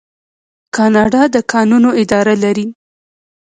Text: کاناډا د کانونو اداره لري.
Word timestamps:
کاناډا 0.75 1.21
د 1.33 1.37
کانونو 1.51 1.89
اداره 2.01 2.35
لري. 2.43 2.67